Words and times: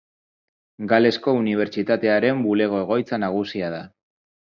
Galesko 0.93 1.35
Unibertsitatearen 1.43 2.43
bulego-egoitza 2.49 3.25
nagusia 3.29 3.75
da. 3.81 3.87